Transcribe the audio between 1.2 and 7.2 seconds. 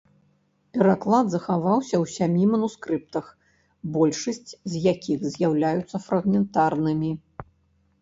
захаваўся ў сямі манускрыптах, большасць з якіх з'яўляюцца фрагментарнымі.